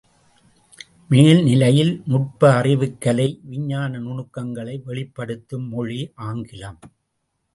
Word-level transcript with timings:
மேல் 1.09 1.43
நிலையில் 1.43 1.91
நுட்ப 2.05 2.49
அறிவுக் 2.53 2.95
கலை 3.01 3.39
விஞ்ஞான 3.43 3.99
நுணுக்கங்களை 3.99 4.75
வெளிப்படுத்தும் 4.85 5.67
மொழி 5.67 6.11
ஆங்கிலம். 6.15 6.79